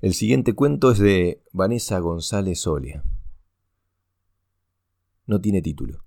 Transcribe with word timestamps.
El 0.00 0.14
siguiente 0.14 0.54
cuento 0.54 0.92
es 0.92 1.00
de 1.00 1.42
Vanessa 1.52 1.98
González 1.98 2.64
Olia. 2.68 3.02
No 5.26 5.40
tiene 5.40 5.60
título. 5.60 6.04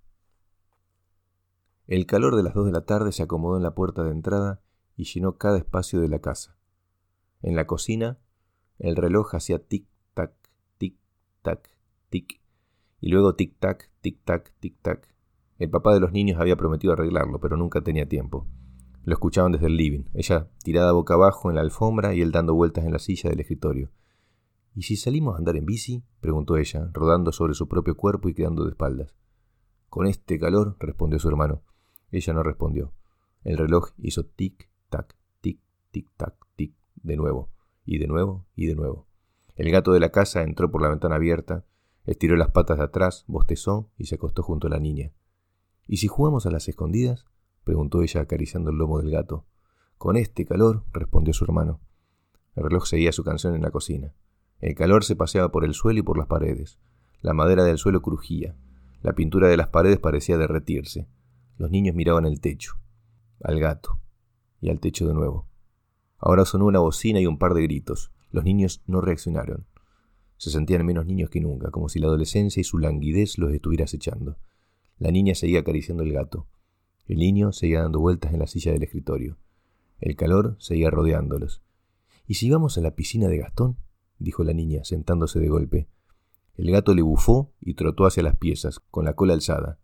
El 1.87 2.05
calor 2.05 2.37
de 2.37 2.43
las 2.43 2.53
dos 2.53 2.65
de 2.65 2.71
la 2.71 2.85
tarde 2.85 3.11
se 3.11 3.23
acomodó 3.23 3.57
en 3.57 3.63
la 3.63 3.75
puerta 3.75 4.05
de 4.05 4.11
entrada 4.11 4.61
y 4.95 5.03
llenó 5.03 5.37
cada 5.37 5.57
espacio 5.57 5.99
de 5.99 6.07
la 6.07 6.19
casa. 6.19 6.55
En 7.41 7.57
la 7.57 7.67
cocina, 7.67 8.17
el 8.79 8.95
reloj 8.95 9.35
hacía 9.35 9.67
tic-tac, 9.67 10.35
tic-tac, 10.79 11.59
tic, 12.09 12.39
y 13.01 13.09
luego 13.09 13.35
tic-tac, 13.35 13.89
tic-tac, 14.01 14.53
tic-tac. 14.61 15.01
El 15.59 15.69
papá 15.69 15.93
de 15.93 15.99
los 15.99 16.13
niños 16.13 16.39
había 16.39 16.55
prometido 16.55 16.93
arreglarlo, 16.93 17.41
pero 17.41 17.57
nunca 17.57 17.81
tenía 17.81 18.07
tiempo. 18.07 18.47
Lo 19.03 19.13
escuchaban 19.13 19.51
desde 19.51 19.67
el 19.67 19.77
living, 19.77 20.03
ella 20.13 20.49
tirada 20.63 20.91
boca 20.91 21.15
abajo 21.15 21.49
en 21.49 21.55
la 21.55 21.61
alfombra 21.61 22.13
y 22.13 22.21
él 22.21 22.31
dando 22.31 22.53
vueltas 22.53 22.85
en 22.85 22.93
la 22.93 22.99
silla 22.99 23.29
del 23.29 23.39
escritorio. 23.39 23.89
¿Y 24.75 24.83
si 24.83 24.95
salimos 24.95 25.35
a 25.35 25.37
andar 25.39 25.57
en 25.57 25.65
bici? 25.65 26.03
preguntó 26.19 26.55
ella, 26.57 26.89
rodando 26.93 27.31
sobre 27.31 27.53
su 27.53 27.67
propio 27.67 27.97
cuerpo 27.97 28.29
y 28.29 28.33
quedando 28.33 28.63
de 28.63 28.71
espaldas. 28.71 29.15
Con 29.89 30.07
este 30.07 30.39
calor, 30.39 30.77
respondió 30.79 31.19
su 31.19 31.27
hermano. 31.27 31.63
Ella 32.11 32.33
no 32.33 32.43
respondió. 32.43 32.93
El 33.43 33.57
reloj 33.57 33.89
hizo 33.97 34.23
tic-tac, 34.23 35.15
tic-tic-tac, 35.41 36.35
tic, 36.55 36.73
de 36.95 37.17
nuevo, 37.17 37.49
y 37.85 37.97
de 37.97 38.07
nuevo, 38.07 38.45
y 38.55 38.67
de 38.67 38.75
nuevo. 38.75 39.07
El 39.55 39.71
gato 39.71 39.91
de 39.91 39.99
la 39.99 40.11
casa 40.11 40.43
entró 40.43 40.71
por 40.71 40.81
la 40.81 40.89
ventana 40.89 41.15
abierta, 41.15 41.65
estiró 42.05 42.35
las 42.35 42.51
patas 42.51 42.77
de 42.77 42.83
atrás, 42.83 43.25
bostezó 43.27 43.89
y 43.97 44.05
se 44.05 44.15
acostó 44.15 44.43
junto 44.43 44.67
a 44.67 44.69
la 44.69 44.79
niña. 44.79 45.11
¿Y 45.87 45.97
si 45.97 46.07
jugamos 46.07 46.45
a 46.45 46.51
las 46.51 46.69
escondidas? 46.69 47.25
Preguntó 47.63 48.01
ella 48.01 48.21
acariciando 48.21 48.71
el 48.71 48.77
lomo 48.77 48.99
del 48.99 49.11
gato. 49.11 49.45
Con 49.97 50.17
este 50.17 50.45
calor, 50.45 50.83
respondió 50.91 51.33
su 51.33 51.43
hermano. 51.45 51.79
El 52.55 52.63
reloj 52.63 52.85
seguía 52.85 53.11
su 53.11 53.23
canción 53.23 53.55
en 53.55 53.61
la 53.61 53.71
cocina. 53.71 54.13
El 54.59 54.75
calor 54.75 55.03
se 55.03 55.15
paseaba 55.15 55.51
por 55.51 55.65
el 55.65 55.73
suelo 55.73 55.99
y 55.99 56.03
por 56.03 56.17
las 56.17 56.27
paredes. 56.27 56.79
La 57.21 57.33
madera 57.33 57.63
del 57.63 57.77
suelo 57.77 58.01
crujía. 58.01 58.55
La 59.01 59.13
pintura 59.13 59.47
de 59.47 59.57
las 59.57 59.67
paredes 59.67 59.99
parecía 59.99 60.37
derretirse. 60.37 61.07
Los 61.57 61.71
niños 61.71 61.95
miraban 61.95 62.25
el 62.25 62.41
techo, 62.41 62.75
al 63.43 63.59
gato, 63.59 63.99
y 64.59 64.69
al 64.69 64.79
techo 64.79 65.07
de 65.07 65.13
nuevo. 65.13 65.47
Ahora 66.17 66.45
sonó 66.45 66.65
una 66.65 66.79
bocina 66.79 67.19
y 67.19 67.25
un 67.25 67.37
par 67.37 67.53
de 67.53 67.63
gritos. 67.63 68.11
Los 68.31 68.43
niños 68.43 68.81
no 68.85 69.01
reaccionaron. 69.01 69.65
Se 70.37 70.49
sentían 70.49 70.85
menos 70.85 71.05
niños 71.05 71.29
que 71.29 71.41
nunca, 71.41 71.69
como 71.71 71.89
si 71.89 71.99
la 71.99 72.07
adolescencia 72.07 72.61
y 72.61 72.63
su 72.63 72.77
languidez 72.77 73.37
los 73.37 73.53
estuviera 73.53 73.85
acechando. 73.85 74.37
La 74.97 75.11
niña 75.11 75.35
seguía 75.35 75.59
acariciando 75.61 76.03
el 76.03 76.13
gato. 76.13 76.47
El 77.11 77.17
niño 77.17 77.51
seguía 77.51 77.81
dando 77.81 77.99
vueltas 77.99 78.31
en 78.31 78.39
la 78.39 78.47
silla 78.47 78.71
del 78.71 78.83
escritorio. 78.83 79.35
El 79.99 80.15
calor 80.15 80.55
seguía 80.59 80.89
rodeándolos. 80.89 81.61
¿Y 82.25 82.35
si 82.35 82.49
vamos 82.49 82.77
a 82.77 82.81
la 82.81 82.95
piscina 82.95 83.27
de 83.27 83.37
Gastón? 83.37 83.75
dijo 84.17 84.45
la 84.45 84.53
niña, 84.53 84.85
sentándose 84.85 85.41
de 85.41 85.49
golpe. 85.49 85.89
El 86.55 86.71
gato 86.71 86.95
le 86.95 87.01
bufó 87.01 87.51
y 87.59 87.73
trotó 87.73 88.05
hacia 88.05 88.23
las 88.23 88.37
piezas, 88.37 88.79
con 88.79 89.03
la 89.03 89.11
cola 89.11 89.33
alzada. 89.33 89.77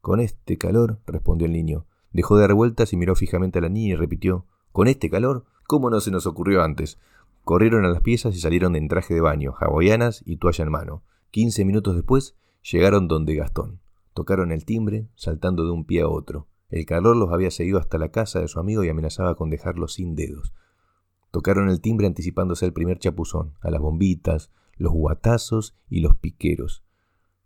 Con 0.00 0.18
este 0.18 0.58
calor, 0.58 0.98
respondió 1.06 1.46
el 1.46 1.52
niño. 1.52 1.86
Dejó 2.10 2.34
de 2.34 2.40
dar 2.40 2.54
vueltas 2.54 2.92
y 2.92 2.96
miró 2.96 3.14
fijamente 3.14 3.60
a 3.60 3.62
la 3.62 3.68
niña 3.68 3.92
y 3.92 3.94
repitió 3.94 4.46
¿Con 4.72 4.88
este 4.88 5.08
calor? 5.08 5.44
¿Cómo 5.68 5.88
no 5.88 6.00
se 6.00 6.10
nos 6.10 6.26
ocurrió 6.26 6.64
antes? 6.64 6.98
Corrieron 7.44 7.84
a 7.84 7.90
las 7.90 8.02
piezas 8.02 8.34
y 8.34 8.40
salieron 8.40 8.74
en 8.74 8.88
traje 8.88 9.14
de 9.14 9.20
baño, 9.20 9.54
hawaianas 9.60 10.24
y 10.26 10.38
toalla 10.38 10.64
en 10.64 10.72
mano. 10.72 11.04
Quince 11.30 11.64
minutos 11.64 11.94
después 11.94 12.34
llegaron 12.68 13.06
donde 13.06 13.36
Gastón. 13.36 13.78
Tocaron 14.14 14.50
el 14.50 14.64
timbre, 14.64 15.06
saltando 15.14 15.64
de 15.64 15.70
un 15.70 15.84
pie 15.84 16.00
a 16.00 16.08
otro. 16.08 16.48
El 16.68 16.84
calor 16.84 17.16
los 17.16 17.32
había 17.32 17.50
seguido 17.50 17.78
hasta 17.78 17.98
la 17.98 18.10
casa 18.10 18.40
de 18.40 18.48
su 18.48 18.58
amigo 18.58 18.82
y 18.82 18.88
amenazaba 18.88 19.36
con 19.36 19.50
dejarlos 19.50 19.94
sin 19.94 20.14
dedos. 20.14 20.52
Tocaron 21.30 21.68
el 21.68 21.80
timbre 21.80 22.06
anticipándose 22.06 22.64
al 22.64 22.72
primer 22.72 22.98
chapuzón, 22.98 23.54
a 23.60 23.70
las 23.70 23.80
bombitas, 23.80 24.50
los 24.76 24.92
guatazos 24.92 25.76
y 25.88 26.00
los 26.00 26.16
piqueros. 26.16 26.82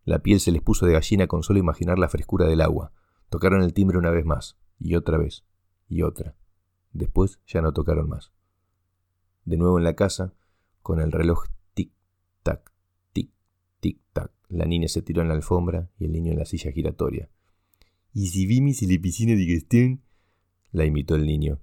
La 0.05 0.21
piel 0.21 0.41
se 0.41 0.53
les 0.53 0.63
puso 0.63 0.87
de 0.87 0.93
gallina 0.93 1.27
con 1.27 1.43
solo 1.43 1.59
imaginar 1.59 1.99
la 1.99 2.09
frescura 2.09 2.47
del 2.47 2.63
agua. 2.63 2.93
Tocaron 3.29 3.63
el 3.63 3.75
timbre 3.75 3.99
una 3.99 4.11
vez 4.11 4.25
más, 4.25 4.57
y 4.79 4.95
otra 4.95 5.19
vez, 5.19 5.45
y 5.89 6.03
otra. 6.03 6.35
Después 6.93 7.41
ya 7.47 7.61
no 7.63 7.73
tocaron 7.73 8.09
más. 8.09 8.33
De 9.45 9.57
nuevo 9.57 9.79
en 9.79 9.85
la 9.85 9.95
casa, 9.95 10.35
con 10.83 11.01
el 11.01 11.13
reloj 11.13 11.45
tic-tac, 11.75 12.73
tic-tic-tac, 13.15 14.31
la 14.49 14.65
niña 14.65 14.89
se 14.89 15.03
tiró 15.03 15.23
en 15.23 15.29
la 15.29 15.35
alfombra 15.35 15.91
y 15.99 16.07
el 16.07 16.13
niño 16.13 16.33
en 16.33 16.39
la 16.39 16.45
silla 16.45 16.73
giratoria. 16.73 17.29
¿Y 18.13 18.29
si 18.29 18.47
vimos 18.47 18.83
en 18.83 18.93
la 18.93 19.01
piscina? 19.01 19.99
La 20.73 20.85
imitó 20.85 21.15
el 21.15 21.27
niño. 21.27 21.61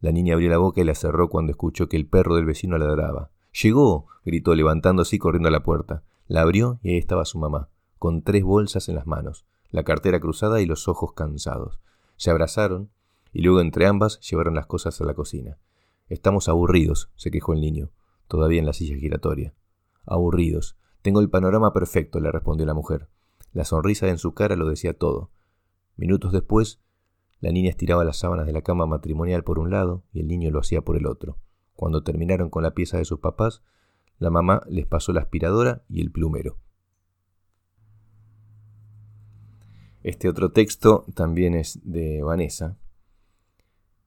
La 0.00 0.10
niña 0.10 0.34
abrió 0.34 0.48
la 0.48 0.58
boca 0.58 0.80
y 0.80 0.84
la 0.84 0.94
cerró 0.94 1.28
cuando 1.28 1.52
escuchó 1.52 1.88
que 1.88 1.96
el 1.96 2.06
perro 2.06 2.36
del 2.36 2.46
vecino 2.46 2.78
ladraba. 2.78 3.30
¡Llegó! 3.62 4.06
gritó 4.24 4.54
levantándose 4.54 5.16
y 5.16 5.18
corriendo 5.18 5.48
a 5.48 5.52
la 5.52 5.62
puerta. 5.62 6.02
La 6.26 6.40
abrió 6.40 6.80
y 6.82 6.90
ahí 6.90 6.96
estaba 6.96 7.26
su 7.26 7.38
mamá, 7.38 7.68
con 7.98 8.22
tres 8.22 8.42
bolsas 8.42 8.88
en 8.88 8.94
las 8.94 9.06
manos, 9.06 9.44
la 9.70 9.84
cartera 9.84 10.18
cruzada 10.18 10.62
y 10.62 10.66
los 10.66 10.88
ojos 10.88 11.12
cansados. 11.12 11.80
Se 12.16 12.30
abrazaron 12.30 12.90
y 13.32 13.42
luego 13.42 13.60
entre 13.60 13.86
ambas 13.86 14.18
llevaron 14.20 14.54
las 14.54 14.66
cosas 14.66 14.98
a 15.00 15.04
la 15.04 15.14
cocina. 15.14 15.58
Estamos 16.08 16.48
aburridos, 16.48 17.10
se 17.16 17.30
quejó 17.30 17.52
el 17.52 17.60
niño, 17.60 17.90
todavía 18.28 18.60
en 18.60 18.66
la 18.66 18.72
silla 18.72 18.96
giratoria. 18.96 19.54
Aburridos. 20.06 20.76
Tengo 21.02 21.20
el 21.20 21.30
panorama 21.30 21.72
perfecto, 21.72 22.18
le 22.18 22.32
respondió 22.32 22.64
la 22.64 22.74
mujer. 22.74 23.08
La 23.52 23.64
sonrisa 23.64 24.08
en 24.08 24.18
su 24.18 24.34
cara 24.34 24.56
lo 24.56 24.68
decía 24.68 24.96
todo. 24.96 25.30
Minutos 25.96 26.32
después, 26.32 26.80
la 27.40 27.50
niña 27.50 27.70
estiraba 27.70 28.04
las 28.04 28.18
sábanas 28.18 28.46
de 28.46 28.52
la 28.52 28.62
cama 28.62 28.86
matrimonial 28.86 29.44
por 29.44 29.58
un 29.58 29.70
lado 29.70 30.04
y 30.12 30.20
el 30.20 30.28
niño 30.28 30.50
lo 30.50 30.60
hacía 30.60 30.82
por 30.82 30.96
el 30.96 31.06
otro. 31.06 31.38
Cuando 31.74 32.02
terminaron 32.02 32.50
con 32.50 32.62
la 32.62 32.74
pieza 32.74 32.98
de 32.98 33.04
sus 33.04 33.20
papás, 33.20 33.62
la 34.18 34.30
mamá 34.30 34.62
les 34.68 34.86
pasó 34.86 35.12
la 35.12 35.22
aspiradora 35.22 35.84
y 35.88 36.00
el 36.00 36.12
plumero. 36.12 36.58
Este 40.02 40.28
otro 40.28 40.52
texto 40.52 41.04
también 41.14 41.54
es 41.54 41.80
de 41.84 42.22
Vanessa. 42.22 42.76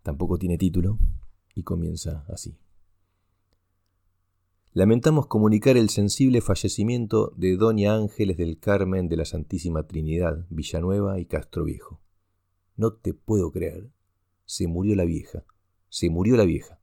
Tampoco 0.04 0.38
tiene 0.38 0.58
título 0.58 0.98
y 1.54 1.64
comienza 1.64 2.26
así. 2.30 2.58
Lamentamos 4.78 5.28
comunicar 5.28 5.78
el 5.78 5.88
sensible 5.88 6.42
fallecimiento 6.42 7.32
de 7.38 7.56
Doña 7.56 7.96
Ángeles 7.96 8.36
del 8.36 8.60
Carmen 8.60 9.08
de 9.08 9.16
la 9.16 9.24
Santísima 9.24 9.88
Trinidad, 9.88 10.46
Villanueva 10.50 11.18
y 11.18 11.28
Castro 11.28 11.64
Viejo. 11.64 12.02
No 12.76 12.92
te 12.92 13.14
puedo 13.14 13.54
creer. 13.54 13.90
Se 14.44 14.68
murió 14.68 14.98
la 14.98 15.06
vieja. 15.06 15.46
Se 15.88 16.10
murió 16.10 16.36
la 16.36 16.44
vieja. 16.44 16.82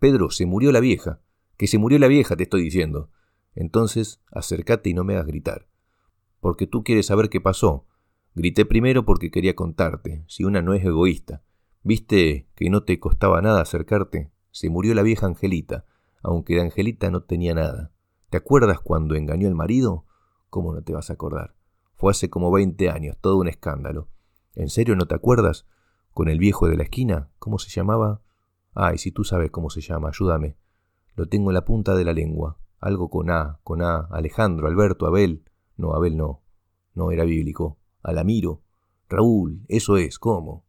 Pedro, 0.00 0.30
se 0.30 0.44
murió 0.44 0.72
la 0.72 0.80
vieja. 0.80 1.20
Que 1.56 1.68
se 1.68 1.78
murió 1.78 2.00
la 2.00 2.08
vieja, 2.08 2.34
te 2.34 2.42
estoy 2.42 2.64
diciendo. 2.64 3.10
Entonces, 3.54 4.20
acércate 4.32 4.90
y 4.90 4.94
no 4.94 5.04
me 5.04 5.14
hagas 5.14 5.28
gritar. 5.28 5.68
Porque 6.40 6.66
tú 6.66 6.82
quieres 6.82 7.06
saber 7.06 7.28
qué 7.28 7.40
pasó. 7.40 7.86
Grité 8.34 8.64
primero 8.64 9.04
porque 9.04 9.30
quería 9.30 9.54
contarte, 9.54 10.24
si 10.26 10.42
una 10.42 10.62
no 10.62 10.74
es 10.74 10.84
egoísta. 10.84 11.44
¿Viste 11.84 12.48
que 12.56 12.70
no 12.70 12.82
te 12.82 12.98
costaba 12.98 13.40
nada 13.40 13.60
acercarte? 13.60 14.32
Se 14.50 14.68
murió 14.68 14.94
la 14.94 15.04
vieja 15.04 15.26
Angelita 15.26 15.86
aunque 16.22 16.54
de 16.54 16.62
Angelita 16.62 17.10
no 17.10 17.22
tenía 17.22 17.54
nada. 17.54 17.92
¿Te 18.30 18.36
acuerdas 18.36 18.80
cuando 18.80 19.14
engañó 19.14 19.48
al 19.48 19.54
marido? 19.54 20.04
¿Cómo 20.50 20.72
no 20.74 20.82
te 20.82 20.92
vas 20.92 21.10
a 21.10 21.14
acordar? 21.14 21.54
Fue 21.94 22.10
hace 22.10 22.30
como 22.30 22.50
veinte 22.50 22.90
años, 22.90 23.16
todo 23.20 23.38
un 23.38 23.48
escándalo. 23.48 24.08
¿En 24.54 24.68
serio 24.68 24.96
no 24.96 25.06
te 25.06 25.14
acuerdas? 25.14 25.66
¿Con 26.12 26.28
el 26.28 26.38
viejo 26.38 26.68
de 26.68 26.76
la 26.76 26.84
esquina? 26.84 27.30
¿Cómo 27.38 27.58
se 27.58 27.70
llamaba? 27.70 28.20
Ay, 28.74 28.98
si 28.98 29.12
tú 29.12 29.24
sabes 29.24 29.50
cómo 29.50 29.70
se 29.70 29.80
llama, 29.80 30.08
ayúdame. 30.08 30.56
Lo 31.14 31.26
tengo 31.26 31.50
en 31.50 31.54
la 31.54 31.64
punta 31.64 31.94
de 31.94 32.04
la 32.04 32.12
lengua. 32.12 32.58
Algo 32.78 33.10
con 33.10 33.30
A, 33.30 33.60
con 33.62 33.82
A. 33.82 34.08
Alejandro, 34.10 34.66
Alberto, 34.66 35.06
Abel. 35.06 35.44
No, 35.76 35.94
Abel 35.94 36.16
no. 36.16 36.42
No 36.94 37.10
era 37.10 37.24
bíblico. 37.24 37.78
Alamiro. 38.02 38.62
Raúl, 39.08 39.64
eso 39.68 39.96
es, 39.96 40.18
¿cómo? 40.18 40.64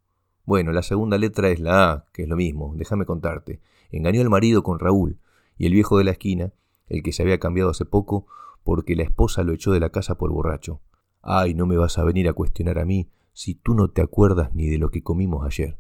Bueno, 0.46 0.72
la 0.72 0.82
segunda 0.82 1.18
letra 1.18 1.50
es 1.50 1.60
la 1.60 1.92
A, 1.92 2.06
que 2.12 2.24
es 2.24 2.28
lo 2.28 2.36
mismo. 2.36 2.74
Déjame 2.76 3.06
contarte. 3.06 3.62
Engañó 3.92 4.22
al 4.22 4.30
marido 4.30 4.64
con 4.64 4.80
Raúl 4.80 5.21
y 5.62 5.68
el 5.68 5.74
viejo 5.74 6.00
de 6.00 6.04
la 6.04 6.10
esquina, 6.10 6.54
el 6.88 7.04
que 7.04 7.12
se 7.12 7.22
había 7.22 7.40
cambiado 7.40 7.70
hace 7.70 7.86
poco 7.86 8.26
porque 8.64 8.96
la 8.96 9.04
esposa 9.04 9.44
lo 9.44 9.54
echó 9.54 9.72
de 9.72 9.80
la 9.80 9.92
casa 9.92 10.18
por 10.18 10.34
borracho. 10.34 10.82
Ay, 11.22 11.54
no 11.54 11.68
me 11.68 11.78
vas 11.78 12.00
a 12.00 12.04
venir 12.04 12.28
a 12.28 12.34
cuestionar 12.34 12.80
a 12.80 12.86
mí 12.86 13.12
si 13.32 13.54
tú 13.54 13.76
no 13.76 13.92
te 13.92 14.02
acuerdas 14.02 14.56
ni 14.56 14.70
de 14.70 14.80
lo 14.80 14.90
que 14.90 15.04
comimos 15.04 15.46
ayer. 15.46 15.78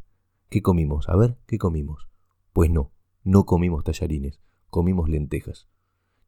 ¿Qué 0.49 0.61
comimos? 0.61 1.09
A 1.09 1.15
ver, 1.15 1.39
¿qué 1.47 1.57
comimos? 1.57 2.07
Pues 2.53 2.69
no, 2.69 2.91
no 3.23 3.47
comimos 3.47 3.83
tallarines, 3.83 4.39
comimos 4.69 5.09
lentejas. 5.09 5.67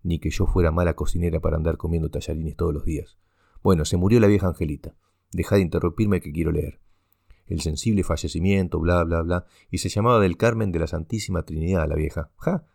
Ni 0.01 0.18
que 0.18 0.31
yo 0.31 0.48
fuera 0.48 0.72
mala 0.72 0.95
cocinera 0.95 1.39
para 1.39 1.56
andar 1.56 1.77
comiendo 1.77 2.10
tallarines 2.10 2.56
todos 2.56 2.74
los 2.74 2.86
días. 2.86 3.19
Bueno, 3.62 3.86
se 3.86 3.98
murió 3.98 4.19
la 4.19 4.25
vieja 4.25 4.48
Angelita. 4.48 4.95
Deja 5.31 5.57
de 5.57 5.62
interrumpirme 5.62 6.22
que 6.22 6.31
quiero 6.31 6.51
leer. 6.51 6.80
El 7.45 7.62
sensible 7.62 8.04
fallecimiento, 8.04 8.80
bla, 8.80 9.04
bla, 9.04 9.22
bla, 9.22 9.45
y 9.69 9.77
se 9.77 9.89
llamaba 9.89 10.19
del 10.19 10.38
Carmen 10.38 10.72
de 10.72 10.80
la 10.80 10.88
Santísima 10.88 11.44
Trinidad 11.44 11.88
la 11.88 11.94
vieja. 11.94 12.31
¡Ja! 12.38 12.66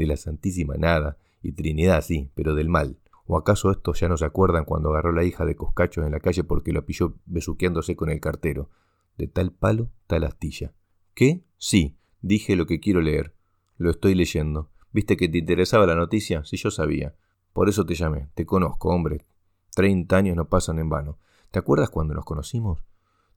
De 0.00 0.06
la 0.06 0.16
Santísima 0.16 0.74
nada, 0.76 1.18
y 1.42 1.52
Trinidad 1.52 2.02
sí, 2.02 2.30
pero 2.34 2.54
del 2.54 2.68
mal. 2.68 2.98
¿O 3.26 3.36
acaso 3.36 3.70
estos 3.70 4.00
ya 4.00 4.08
no 4.08 4.16
se 4.16 4.24
acuerdan 4.24 4.64
cuando 4.64 4.90
agarró 4.90 5.12
la 5.12 5.22
hija 5.24 5.44
de 5.44 5.54
Coscacho 5.54 6.02
en 6.02 6.10
la 6.10 6.20
calle 6.20 6.42
porque 6.42 6.72
lo 6.72 6.84
pilló 6.84 7.14
besuqueándose 7.26 7.94
con 7.94 8.10
el 8.10 8.20
cartero? 8.20 8.70
De 9.16 9.28
tal 9.28 9.52
palo, 9.52 9.90
tal 10.06 10.24
astilla. 10.24 10.72
¿Qué? 11.14 11.44
Sí, 11.56 11.96
dije 12.22 12.56
lo 12.56 12.66
que 12.66 12.80
quiero 12.80 13.00
leer. 13.00 13.34
Lo 13.76 13.90
estoy 13.90 14.14
leyendo. 14.14 14.70
¿Viste 14.92 15.16
que 15.16 15.28
te 15.28 15.38
interesaba 15.38 15.86
la 15.86 15.94
noticia? 15.94 16.44
Si 16.44 16.56
yo 16.56 16.70
sabía. 16.70 17.14
Por 17.52 17.68
eso 17.68 17.86
te 17.86 17.94
llamé. 17.94 18.30
Te 18.34 18.46
conozco, 18.46 18.88
hombre. 18.88 19.24
Treinta 19.74 20.16
años 20.16 20.36
no 20.36 20.48
pasan 20.48 20.78
en 20.78 20.88
vano. 20.88 21.18
¿Te 21.50 21.58
acuerdas 21.58 21.90
cuando 21.90 22.14
nos 22.14 22.24
conocimos? 22.24 22.82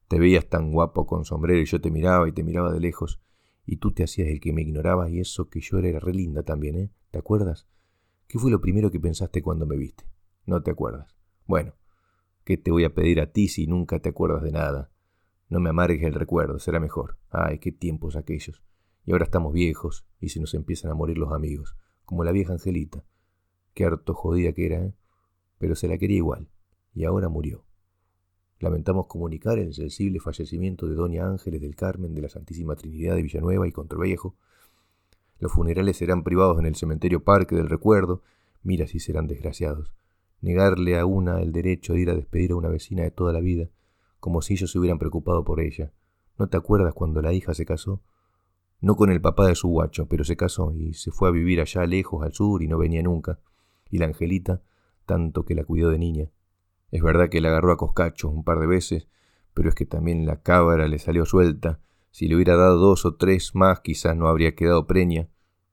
Te 0.08 0.18
veías 0.18 0.46
tan 0.48 0.72
guapo 0.72 1.06
con 1.06 1.24
sombrero 1.24 1.60
y 1.60 1.66
yo 1.66 1.80
te 1.80 1.90
miraba 1.90 2.28
y 2.28 2.32
te 2.32 2.42
miraba 2.42 2.72
de 2.72 2.80
lejos. 2.80 3.20
Y 3.66 3.76
tú 3.76 3.92
te 3.92 4.04
hacías 4.04 4.28
el 4.28 4.40
que 4.40 4.52
me 4.52 4.62
ignoraba 4.62 5.08
y 5.08 5.20
eso 5.20 5.48
que 5.48 5.60
yo 5.60 5.78
era 5.78 5.98
re 5.98 6.12
linda 6.12 6.42
también, 6.42 6.76
¿eh? 6.76 6.90
¿Te 7.10 7.18
acuerdas? 7.18 7.66
¿Qué 8.26 8.38
fue 8.38 8.50
lo 8.50 8.60
primero 8.60 8.90
que 8.90 9.00
pensaste 9.00 9.42
cuando 9.42 9.66
me 9.66 9.76
viste? 9.76 10.04
No 10.46 10.62
te 10.62 10.70
acuerdas. 10.70 11.14
Bueno, 11.46 11.74
¿qué 12.44 12.56
te 12.56 12.70
voy 12.70 12.84
a 12.84 12.94
pedir 12.94 13.20
a 13.20 13.32
ti 13.32 13.48
si 13.48 13.66
nunca 13.66 14.00
te 14.00 14.10
acuerdas 14.10 14.42
de 14.42 14.52
nada? 14.52 14.90
No 15.48 15.60
me 15.60 15.70
amargues 15.70 16.02
el 16.02 16.14
recuerdo, 16.14 16.58
será 16.58 16.80
mejor. 16.80 17.18
Ay, 17.30 17.58
qué 17.58 17.72
tiempos 17.72 18.16
aquellos. 18.16 18.62
Y 19.04 19.12
ahora 19.12 19.24
estamos 19.24 19.52
viejos 19.52 20.06
y 20.18 20.30
se 20.30 20.40
nos 20.40 20.54
empiezan 20.54 20.90
a 20.90 20.94
morir 20.94 21.18
los 21.18 21.32
amigos, 21.32 21.76
como 22.04 22.24
la 22.24 22.32
vieja 22.32 22.54
Angelita. 22.54 23.04
Qué 23.74 23.84
harto 23.84 24.14
jodida 24.14 24.52
que 24.52 24.66
era, 24.66 24.84
¿eh? 24.84 24.94
Pero 25.58 25.74
se 25.74 25.88
la 25.88 25.98
quería 25.98 26.16
igual. 26.18 26.48
Y 26.94 27.04
ahora 27.04 27.28
murió. 27.28 27.64
Lamentamos 28.64 29.08
comunicar 29.08 29.58
el 29.58 29.74
sensible 29.74 30.20
fallecimiento 30.20 30.86
de 30.86 30.94
Doña 30.94 31.26
Ángeles 31.26 31.60
del 31.60 31.76
Carmen 31.76 32.14
de 32.14 32.22
la 32.22 32.30
Santísima 32.30 32.74
Trinidad 32.76 33.14
de 33.14 33.20
Villanueva 33.20 33.68
y 33.68 33.72
Controvejo. 33.72 34.36
Los 35.38 35.52
funerales 35.52 35.98
serán 35.98 36.24
privados 36.24 36.58
en 36.58 36.64
el 36.64 36.74
cementerio 36.74 37.22
Parque 37.22 37.56
del 37.56 37.68
Recuerdo. 37.68 38.22
Mira 38.62 38.86
si 38.86 39.00
serán 39.00 39.26
desgraciados. 39.26 39.92
Negarle 40.40 40.98
a 40.98 41.04
una 41.04 41.42
el 41.42 41.52
derecho 41.52 41.92
de 41.92 42.00
ir 42.00 42.08
a 42.08 42.14
despedir 42.14 42.52
a 42.52 42.56
una 42.56 42.70
vecina 42.70 43.02
de 43.02 43.10
toda 43.10 43.34
la 43.34 43.40
vida, 43.40 43.68
como 44.18 44.40
si 44.40 44.54
ellos 44.54 44.72
se 44.72 44.78
hubieran 44.78 44.98
preocupado 44.98 45.44
por 45.44 45.60
ella. 45.60 45.92
¿No 46.38 46.48
te 46.48 46.56
acuerdas 46.56 46.94
cuando 46.94 47.20
la 47.20 47.34
hija 47.34 47.52
se 47.52 47.66
casó? 47.66 48.00
No 48.80 48.96
con 48.96 49.10
el 49.10 49.20
papá 49.20 49.46
de 49.46 49.56
su 49.56 49.68
guacho, 49.68 50.08
pero 50.08 50.24
se 50.24 50.38
casó 50.38 50.72
y 50.72 50.94
se 50.94 51.10
fue 51.10 51.28
a 51.28 51.32
vivir 51.32 51.60
allá 51.60 51.84
lejos 51.84 52.24
al 52.24 52.32
sur 52.32 52.62
y 52.62 52.68
no 52.68 52.78
venía 52.78 53.02
nunca. 53.02 53.40
Y 53.90 53.98
la 53.98 54.06
Angelita, 54.06 54.62
tanto 55.04 55.44
que 55.44 55.54
la 55.54 55.64
cuidó 55.64 55.90
de 55.90 55.98
niña. 55.98 56.30
Es 56.94 57.02
verdad 57.02 57.28
que 57.28 57.40
la 57.40 57.48
agarró 57.48 57.72
a 57.72 57.76
coscacho 57.76 58.28
un 58.28 58.44
par 58.44 58.60
de 58.60 58.68
veces, 58.68 59.08
pero 59.52 59.68
es 59.68 59.74
que 59.74 59.84
también 59.84 60.26
la 60.26 60.42
cabra 60.42 60.86
le 60.86 61.00
salió 61.00 61.24
suelta. 61.24 61.80
Si 62.12 62.28
le 62.28 62.36
hubiera 62.36 62.54
dado 62.54 62.78
dos 62.78 63.04
o 63.04 63.16
tres 63.16 63.56
más, 63.56 63.80
quizás 63.80 64.16
no 64.16 64.28
habría 64.28 64.54
quedado 64.54 64.86
preña, 64.86 65.28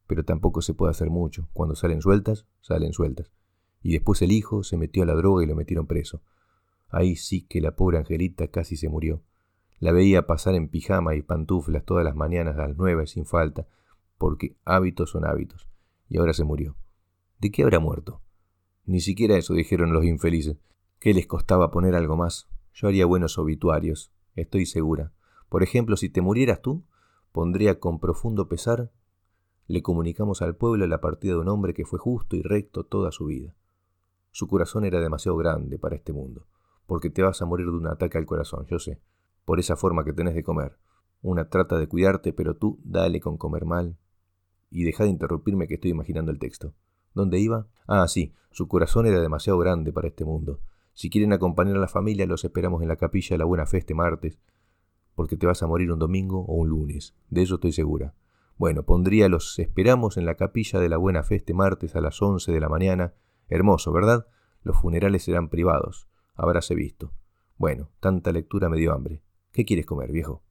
pero 0.07 0.25
tampoco 0.25 0.63
se 0.63 0.73
puede 0.73 0.89
hacer 0.89 1.11
mucho. 1.11 1.47
Cuando 1.53 1.75
salen 1.75 2.01
sueltas, 2.01 2.47
salen 2.61 2.91
sueltas. 2.91 3.31
Y 3.83 3.91
después 3.91 4.23
el 4.23 4.31
hijo 4.31 4.63
se 4.63 4.77
metió 4.77 5.03
a 5.03 5.05
la 5.05 5.13
droga 5.13 5.43
y 5.43 5.45
lo 5.45 5.53
metieron 5.53 5.85
preso. 5.85 6.23
Ahí 6.89 7.15
sí 7.15 7.43
que 7.43 7.61
la 7.61 7.75
pobre 7.75 7.99
Angelita 7.99 8.47
casi 8.47 8.75
se 8.75 8.89
murió. 8.89 9.21
La 9.77 9.91
veía 9.91 10.25
pasar 10.25 10.55
en 10.55 10.69
pijama 10.69 11.13
y 11.13 11.21
pantuflas 11.21 11.85
todas 11.85 12.03
las 12.03 12.15
mañanas 12.15 12.57
a 12.57 12.67
las 12.67 12.77
nueve 12.77 13.05
sin 13.05 13.27
falta, 13.27 13.67
porque 14.17 14.55
hábitos 14.65 15.11
son 15.11 15.23
hábitos. 15.23 15.67
Y 16.09 16.17
ahora 16.17 16.33
se 16.33 16.45
murió. 16.45 16.75
¿De 17.39 17.51
qué 17.51 17.61
habrá 17.61 17.77
muerto? 17.77 18.21
Ni 18.87 19.01
siquiera 19.01 19.37
eso 19.37 19.53
dijeron 19.53 19.93
los 19.93 20.03
infelices. 20.03 20.57
¿Qué 21.01 21.15
les 21.15 21.25
costaba 21.25 21.71
poner 21.71 21.95
algo 21.95 22.15
más? 22.15 22.47
Yo 22.75 22.87
haría 22.87 23.07
buenos 23.07 23.39
obituarios, 23.39 24.11
estoy 24.35 24.67
segura. 24.67 25.11
Por 25.49 25.63
ejemplo, 25.63 25.97
si 25.97 26.09
te 26.09 26.21
murieras 26.21 26.61
tú, 26.61 26.83
pondría 27.31 27.79
con 27.79 27.99
profundo 27.99 28.47
pesar, 28.47 28.91
le 29.65 29.81
comunicamos 29.81 30.43
al 30.43 30.55
pueblo 30.55 30.85
la 30.85 31.01
partida 31.01 31.33
de 31.33 31.39
un 31.39 31.47
hombre 31.47 31.73
que 31.73 31.85
fue 31.85 31.97
justo 31.97 32.35
y 32.35 32.43
recto 32.43 32.83
toda 32.83 33.11
su 33.11 33.25
vida. 33.25 33.55
Su 34.29 34.47
corazón 34.47 34.85
era 34.85 34.99
demasiado 34.99 35.35
grande 35.37 35.79
para 35.79 35.95
este 35.95 36.13
mundo, 36.13 36.45
porque 36.85 37.09
te 37.09 37.23
vas 37.23 37.41
a 37.41 37.47
morir 37.47 37.65
de 37.65 37.77
un 37.77 37.87
ataque 37.87 38.19
al 38.19 38.27
corazón, 38.27 38.67
yo 38.67 38.77
sé, 38.77 39.01
por 39.43 39.59
esa 39.59 39.75
forma 39.75 40.05
que 40.05 40.13
tenés 40.13 40.35
de 40.35 40.43
comer. 40.43 40.77
Una 41.23 41.49
trata 41.49 41.79
de 41.79 41.87
cuidarte, 41.87 42.31
pero 42.31 42.57
tú 42.57 42.79
dale 42.83 43.19
con 43.19 43.37
comer 43.37 43.65
mal. 43.65 43.97
Y 44.69 44.83
deja 44.83 45.05
de 45.05 45.09
interrumpirme 45.09 45.67
que 45.67 45.73
estoy 45.73 45.89
imaginando 45.89 46.31
el 46.31 46.37
texto. 46.37 46.75
¿Dónde 47.15 47.39
iba? 47.39 47.65
Ah, 47.87 48.07
sí, 48.07 48.35
su 48.51 48.67
corazón 48.67 49.07
era 49.07 49.19
demasiado 49.19 49.57
grande 49.57 49.91
para 49.91 50.07
este 50.07 50.25
mundo. 50.25 50.59
Si 51.01 51.09
quieren 51.09 51.33
acompañar 51.33 51.77
a 51.77 51.79
la 51.79 51.87
familia, 51.87 52.27
los 52.27 52.45
esperamos 52.45 52.83
en 52.83 52.87
la 52.87 52.95
capilla 52.95 53.33
de 53.33 53.39
la 53.39 53.45
Buena 53.45 53.65
Fe 53.65 53.79
este 53.79 53.95
martes, 53.95 54.37
porque 55.15 55.35
te 55.35 55.47
vas 55.47 55.63
a 55.63 55.65
morir 55.65 55.91
un 55.91 55.97
domingo 55.97 56.45
o 56.45 56.53
un 56.53 56.69
lunes, 56.69 57.15
de 57.31 57.41
eso 57.41 57.55
estoy 57.55 57.71
segura. 57.71 58.13
Bueno, 58.57 58.83
pondría 58.83 59.27
los 59.27 59.57
esperamos 59.57 60.17
en 60.17 60.27
la 60.27 60.35
capilla 60.35 60.79
de 60.79 60.89
la 60.89 60.97
Buena 60.97 61.23
Fe 61.23 61.37
este 61.37 61.55
martes 61.55 61.95
a 61.95 62.01
las 62.01 62.21
once 62.21 62.51
de 62.51 62.59
la 62.59 62.69
mañana. 62.69 63.15
Hermoso, 63.49 63.91
¿verdad? 63.91 64.27
Los 64.61 64.77
funerales 64.77 65.23
serán 65.23 65.49
privados. 65.49 66.07
Habráse 66.35 66.75
visto. 66.75 67.11
Bueno, 67.57 67.89
tanta 67.99 68.31
lectura 68.31 68.69
me 68.69 68.77
dio 68.77 68.93
hambre. 68.93 69.23
¿Qué 69.51 69.65
quieres 69.65 69.87
comer, 69.87 70.11
viejo? 70.11 70.43